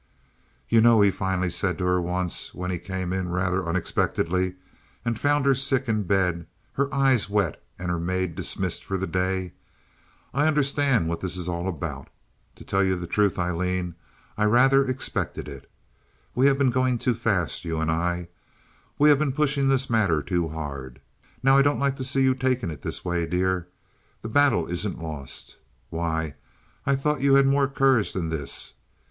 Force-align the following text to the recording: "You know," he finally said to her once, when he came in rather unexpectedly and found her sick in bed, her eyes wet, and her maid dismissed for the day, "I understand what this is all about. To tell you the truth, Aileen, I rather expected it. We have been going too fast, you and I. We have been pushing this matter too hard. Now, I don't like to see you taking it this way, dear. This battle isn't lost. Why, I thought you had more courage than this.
"You 0.67 0.81
know," 0.81 0.99
he 1.01 1.11
finally 1.11 1.51
said 1.51 1.77
to 1.77 1.83
her 1.85 2.01
once, 2.01 2.55
when 2.55 2.71
he 2.71 2.79
came 2.79 3.13
in 3.13 3.29
rather 3.29 3.67
unexpectedly 3.67 4.55
and 5.05 5.19
found 5.19 5.45
her 5.45 5.53
sick 5.53 5.87
in 5.87 6.05
bed, 6.05 6.47
her 6.73 6.91
eyes 6.91 7.29
wet, 7.29 7.63
and 7.77 7.91
her 7.91 7.99
maid 7.99 8.33
dismissed 8.33 8.83
for 8.83 8.97
the 8.97 9.05
day, 9.05 9.53
"I 10.33 10.47
understand 10.47 11.07
what 11.07 11.21
this 11.21 11.37
is 11.37 11.47
all 11.47 11.67
about. 11.67 12.07
To 12.55 12.63
tell 12.63 12.83
you 12.83 12.95
the 12.95 13.05
truth, 13.05 13.37
Aileen, 13.37 13.93
I 14.39 14.45
rather 14.45 14.83
expected 14.83 15.47
it. 15.47 15.69
We 16.33 16.47
have 16.47 16.57
been 16.57 16.71
going 16.71 16.97
too 16.97 17.13
fast, 17.13 17.63
you 17.63 17.79
and 17.79 17.91
I. 17.91 18.27
We 18.97 19.09
have 19.09 19.19
been 19.19 19.31
pushing 19.33 19.67
this 19.67 19.87
matter 19.87 20.23
too 20.23 20.47
hard. 20.47 20.99
Now, 21.43 21.57
I 21.57 21.61
don't 21.61 21.79
like 21.79 21.97
to 21.97 22.03
see 22.03 22.23
you 22.23 22.33
taking 22.33 22.71
it 22.71 22.81
this 22.81 23.05
way, 23.05 23.27
dear. 23.27 23.67
This 24.23 24.31
battle 24.33 24.65
isn't 24.65 24.99
lost. 24.99 25.57
Why, 25.91 26.33
I 26.87 26.95
thought 26.95 27.21
you 27.21 27.35
had 27.35 27.45
more 27.45 27.67
courage 27.67 28.13
than 28.13 28.29
this. 28.29 28.73